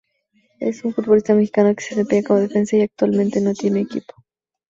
Es 0.59 0.83
un 0.83 0.95
futbolista 0.95 1.35
mexicano 1.35 1.75
que 1.75 1.83
se 1.83 1.89
desempeña 1.93 2.23
como 2.27 2.39
Defensa 2.39 2.75
y 2.75 2.81
actualmente 2.81 3.39
no 3.39 3.53
tiene 3.53 3.81
equipo. 3.81 4.15